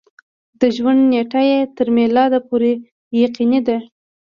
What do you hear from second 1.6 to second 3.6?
تر میلاد پورې یقیني